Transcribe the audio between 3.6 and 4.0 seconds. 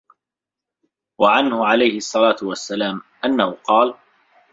قَالَ